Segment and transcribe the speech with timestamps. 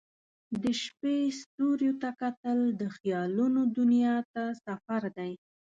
[0.61, 5.31] د شپې ستوریو ته کتل د خیالونو دنیا ته سفر دی.